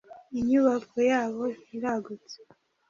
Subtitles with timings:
[0.39, 1.43] inyubako yabo
[1.75, 2.37] iragutse.